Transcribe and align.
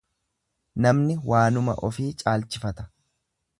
Namni 0.85 1.17
waanuma 1.33 1.77
ofii 1.91 2.09
caalchifata. 2.25 2.89